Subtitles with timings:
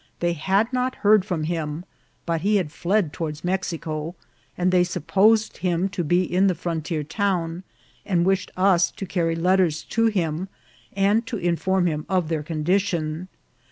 [0.19, 1.85] They had not heard from him,
[2.25, 4.15] but he had fled toward Mex ico,
[4.57, 7.61] and they supposed him to be in the frontier town,
[8.03, 10.47] and wished us to carry letters to him,
[10.93, 13.27] and to inform him of their condition.